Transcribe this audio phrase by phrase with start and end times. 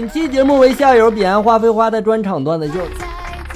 [0.00, 2.78] 本期节目为校友彼岸花飞花的专场段子，就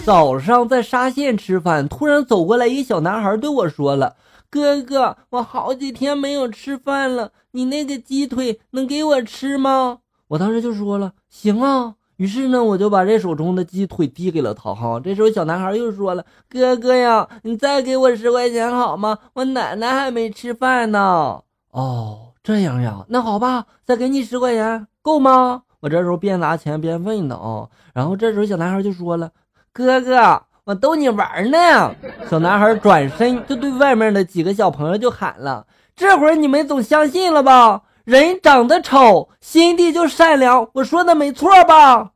[0.04, 4.17] 早上在沙县吃饭，突然走过来一小男孩对我说了
[4.50, 14.74] ：“哥哥，我好几天没有吃饭了，你那个鸡腿能给我吃吗？”我当时就说了：“行啊。”于是呢，我就把这手中的鸡腿递给了他。
[14.74, 19.16] 哈，这时候小男孩又说了：“哥哥呀，你再给我十块钱好吗？
[19.34, 25.62] 我奶奶还没吃饭呢。”哦，这样呀，那好吧，再给你十块钱，够吗？
[25.82, 27.34] 我这时候边拿钱边问呢。
[27.34, 29.28] 啊，然后这时候小男孩就说了
[29.74, 31.92] ：“哥哥，我逗你玩呢。”
[32.30, 42.10] 小男孩转身就对外面的几个小朋友就喊了：“这会儿你们总相信了吧？”人长得丑，心地就善良，我说的没错吧？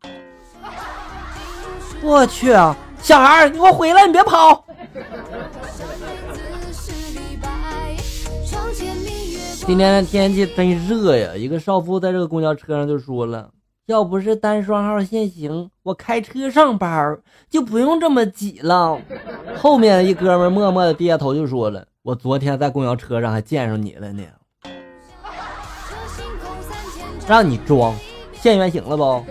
[2.03, 2.53] 我去，
[3.01, 4.65] 小孩，你给我回来，你别跑！
[9.65, 13.49] 今天的天气真热呀，一个少妇在这个公交车上就说了
[13.87, 17.17] ：“要不是单双号限行，我开车上班
[17.49, 18.99] 就不用这么挤了。”
[19.57, 24.25] 后面一哥们默默的低下头就说了：“我昨天在公交车上还见上你了呢。”
[27.29, 27.95] 让你装，
[28.33, 29.25] 现原形了不？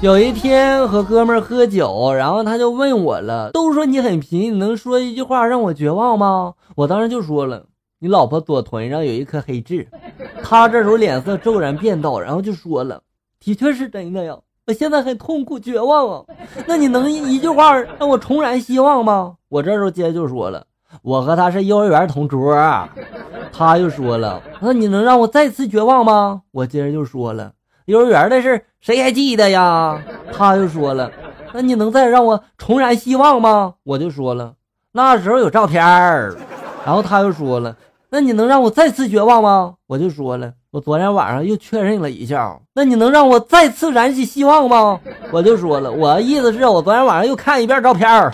[0.00, 7.64] 有一天和哥们喝酒，然后他就问我了：“都说你很贫，你能说一句话让我绝望吗？”我当时就说了
[8.04, 9.88] ：“你老婆左臀上有一颗黑痣。”
[10.44, 13.00] 他这时候脸色骤然变道，然后就说了
[13.40, 16.24] ：“的确是真的呀，我现在很痛苦绝望啊。
[16.66, 20.66] 那你能一句话让我重燃希望吗？”我这时候接着就说了
[21.00, 22.54] ：“我和他是幼儿园同桌。”
[23.50, 27.52] 他又说了：“那你能让我再次绝望吗？”我接着就说了
[27.86, 29.98] ：“幼儿园的事谁还记得呀？”
[30.30, 31.10] 他又说了
[31.54, 34.56] ：“那你能再让我重燃希望吗？”我就说了
[34.92, 36.36] ：“那时候有照片儿。”
[36.84, 37.74] 然后他又说了
[38.14, 45.00] ：“那你能让我再次绝望吗？”我就说了：“我昨天晚上又确认了一下，那你能让我再次燃起希望吗？”
[45.32, 48.32] 我就说了：“我意思是我昨天晚上又看一遍照片儿。”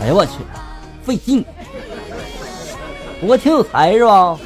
[0.00, 0.38] 哎呀，我去，
[1.02, 1.44] 费劲。
[3.20, 4.38] 不过挺有才是吧？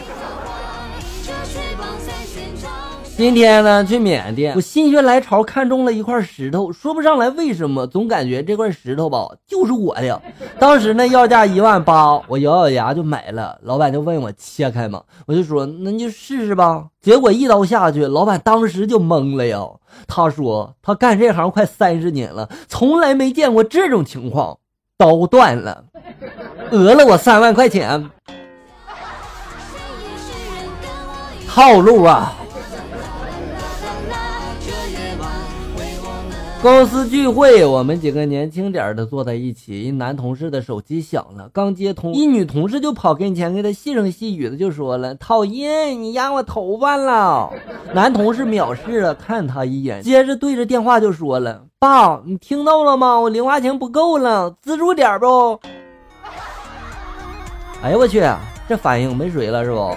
[3.16, 10.20] 今天呢去缅甸，我心血来潮看中了一块石头，说不上来为什么，总感觉这块石头吧就是我的。
[10.58, 13.58] 当时呢要价一万八，我咬咬牙就买了。
[13.62, 15.02] 老板就问我切开吗？
[15.26, 16.88] 我就说那就试试吧。
[17.00, 19.66] 结果一刀下去，老板当时就懵了呀。
[20.06, 24.58] 他说他干这行快三十年了，从来没见过这种情况，
[24.98, 25.84] 刀断了，
[26.70, 28.10] 讹了我三万块钱。
[31.48, 32.36] 套路啊！
[36.62, 39.84] 公司聚会，我们几个年轻点的坐在一起。
[39.84, 47.50] 一男同事的手机响了，刚接通，一女同事就跑跟前，给他细声细语的就说了：“讨厌，你压我头发了。”
[47.94, 53.20] 男同事藐视了，看他一眼，接着对着电话就说了：“爸，你听到了吗？
[53.20, 55.60] 我零花钱不够了，资助点不？”
[57.80, 58.24] 哎呀，我去，
[58.68, 59.94] 这反应没水了是不？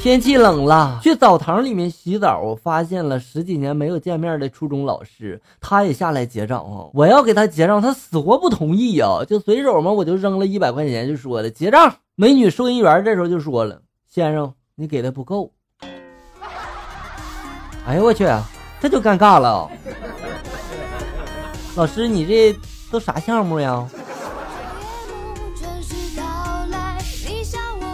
[0.00, 6.88] 天气冷了，去澡堂里面洗澡，我发现了十几年没有见面的初中老师，他也下来结账啊！
[6.94, 9.24] 我要给他结账，他死活不同意呀！
[9.28, 11.92] 就随手嘛，我就扔了一百块钱，就说了结账。
[12.14, 15.52] 美女收银员这时候就说了：“先生，你给的不够。”
[17.84, 18.24] 哎呦我去，
[18.80, 19.68] 这就尴尬了。
[21.74, 22.56] 老师，你这
[22.90, 23.86] 都啥项目呀？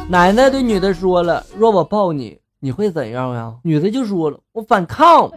[0.08, 5.30] 奶奶对女的说了：“若我抱你，你会怎样呀？”女的就说了：“我反抗。”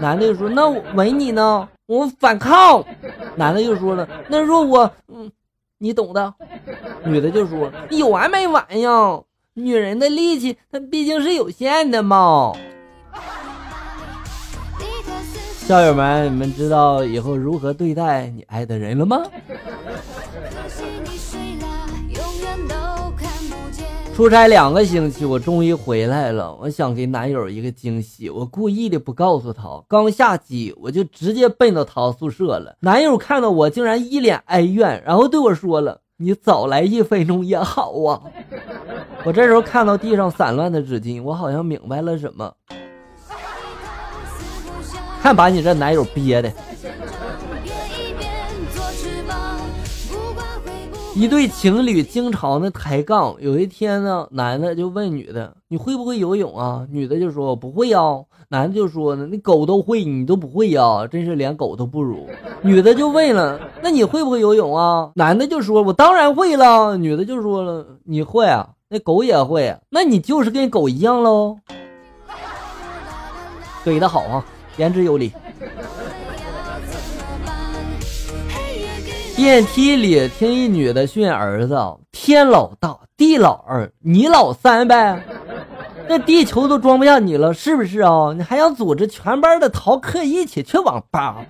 [0.00, 1.68] 男的就说：“那我吻你呢？
[1.86, 2.82] 我反抗。”
[3.36, 4.90] 男的又说了：“那若我……
[5.08, 5.30] 嗯，
[5.78, 6.34] 你懂的。”
[7.04, 9.20] 女的就说：“有完没完呀？
[9.52, 12.52] 女人的力气，它毕竟是有限的嘛。”
[15.66, 19.22] 校友们，你们知道以后如何对待你爱的人了吗？
[24.14, 26.56] 出差两个星期，我终于回来了。
[26.60, 29.62] 我想给男友一个惊喜，我故意的不告诉他。
[29.88, 32.76] 刚下机，我就直接奔到他宿舍了。
[32.78, 38.22] 男友看到我，竟然一脸哀怨，然后对我说了：“你早来一分钟也好啊。
[39.26, 42.52] ”我这时候看到地上散乱的纸巾，我好像明白了什么。
[45.20, 46.52] 看把你这男友憋的。
[51.16, 53.36] 一对情侣经常的抬杠。
[53.38, 58.00] 有一天呢，男的就问女的：“你会不会游泳啊？”女的就说：“不会呀。”
[58.50, 62.28] 男的就说：“呢，你狗都会，你都不会呀，真是连狗都不如。”
[62.62, 68.70] 女的就问了：“那你会不会游泳啊？”男的就说：“我当然会了。”女的就说了：“你会啊？
[68.88, 71.56] 那狗也会，那你就是跟狗一样喽。”
[73.86, 74.44] 怼的好啊，
[74.78, 75.30] 言之有理。
[79.36, 81.76] 电梯里听一女的训儿子
[82.12, 85.20] ：“天老大，地老二，你老三呗。
[86.06, 88.32] 那地球都装不下你了，是不是啊？
[88.36, 91.44] 你还想组织全班的逃课一起去网吧？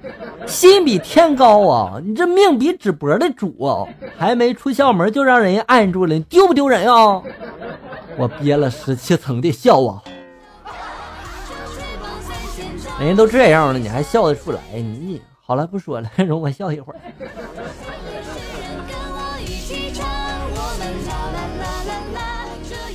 [0.46, 2.00] 心比天高啊！
[2.02, 3.84] 你这命比纸薄的主啊！
[4.16, 7.22] 还没出校门就让人家按住了，你丢不丢人啊？
[8.16, 10.02] 我憋了十七层的笑啊！
[12.98, 14.60] 人家都这样了，你还笑得出来？
[14.72, 16.98] 你好了，不说了， 容我笑一会儿。”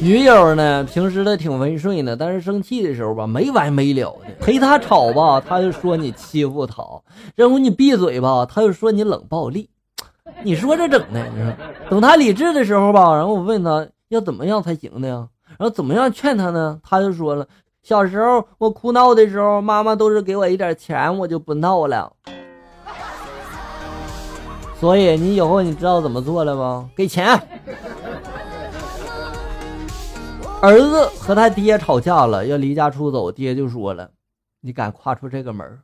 [0.01, 4.33] 女友呢，平时她挺温顺的，但是生气的时候吧，没完没了的。
[4.39, 7.01] 陪她吵吧， 她就说你欺负她；
[7.35, 9.69] 然后你闭嘴吧，她就说你冷暴力。
[10.41, 11.53] 你说这整的，你说
[11.89, 15.27] 等她理智的时候吧，然后我问她要怎么样才行的呀？
[15.57, 16.79] 然后怎么样劝她呢？
[16.81, 17.45] 她就说了，
[17.83, 22.09] 小时候我哭闹的时候，妈妈都是给我一点钱，我就不闹了。
[24.79, 26.89] 所以你以后你知道怎么做了吗？
[26.95, 27.27] 给钱。
[30.61, 33.31] 儿子和他爹吵架了，要离家出走。
[33.31, 34.09] 爹就说了
[34.61, 35.79] ：“你敢跨出这个门，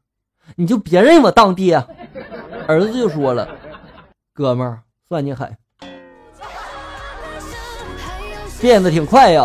[0.56, 1.82] 你就别认我当爹。”
[2.68, 3.48] 儿子就说了
[4.34, 5.56] ：“哥们儿，算你狠，
[8.60, 9.44] 变得挺快呀。”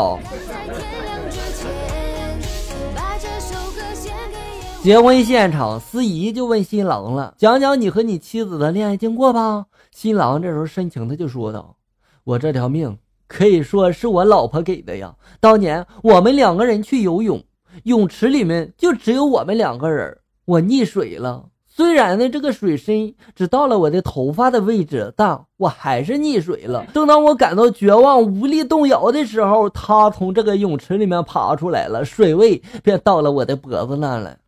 [4.83, 11.77] 结婚现场，司仪就问新郎了：“讲讲你和你妻子的恋爱经过吧。”新郎这时候深情的就说道
[12.25, 12.97] ：“我这条命。”
[13.29, 15.15] 可以说是我老婆给的呀。
[15.39, 17.45] 当年我们两个人去游泳，
[17.85, 20.17] 泳池里面就只有我们两个人。
[20.47, 26.87] 我溺水了，虽然呢这个水深只到了我的头发的位置，但我还是溺水了。
[26.95, 34.39] 正当我感到绝望、无力动摇的时候，他从这个泳池里面爬出来了，水位便到了我的脖子那了。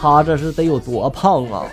[0.00, 1.64] 他这是得有多胖啊！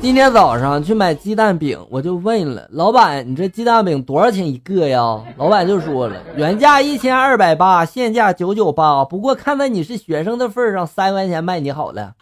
[0.00, 9.04] 今天早上去买鸡蛋饼，我就问了老板：“你这鸡蛋饼多少钱一个呀？”老板就说了：“原价一千二百八，现价九九八。
[9.04, 12.12] 不过看在你是学生的份上，三块钱卖你好了。”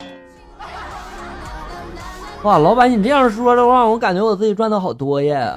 [2.44, 5.56] 哇，老板，你这样说的话，我感觉我自己赚的好多呀。